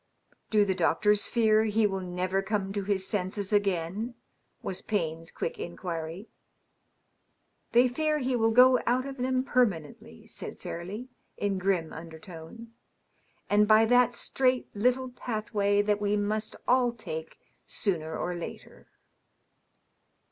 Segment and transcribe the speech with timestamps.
[0.49, 4.13] "Do the doctors fear he will never come to his senses again T^
[4.63, 6.27] was Payne's quick inquiry."
[7.73, 12.69] They fear he will go out of them permanently/' said Fairleigh, in grim unaertone,"
[13.47, 17.37] and by that strait little pathway that we must all take
[17.67, 18.87] sooner or later."